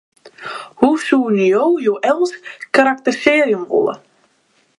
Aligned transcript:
Hoe 0.79 0.99
soenen 1.05 1.45
jo 1.53 1.63
josels 1.85 2.33
karakterisearje 2.75 3.57
wolle? 3.69 3.95